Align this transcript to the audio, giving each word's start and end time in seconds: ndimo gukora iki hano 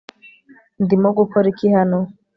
ndimo 0.83 1.09
gukora 1.17 1.45
iki 1.53 1.67
hano 1.75 1.99